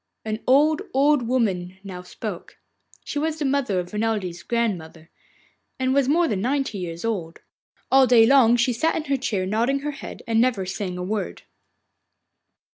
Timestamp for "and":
5.77-5.93, 10.25-10.41